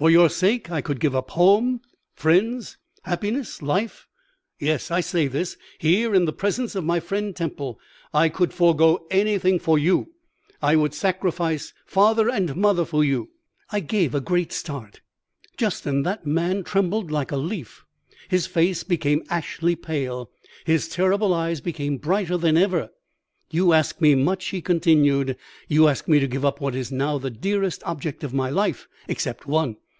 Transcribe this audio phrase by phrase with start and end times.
[0.00, 1.82] For your sake I could give up home,
[2.14, 4.06] friends, happiness, life.
[4.58, 7.78] Yes, I say this, here, in the presence of my friend Temple.
[8.14, 10.12] I could forego anything for you.
[10.62, 13.28] I would sacrifice father and mother for you.'"
[13.68, 15.02] I gave a great start.
[15.58, 17.84] "Justin, that man trembled like a leaf.
[18.30, 20.30] His face became ashy pale;
[20.64, 22.88] his terrible eyes became brighter than ever.
[23.50, 25.36] "'You ask me much,' he continued.
[25.68, 28.88] 'You ask me to give up what is now the dearest object of my life
[29.06, 29.76] except one.